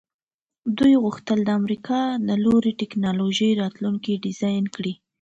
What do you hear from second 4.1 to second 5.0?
ډیزاین کړي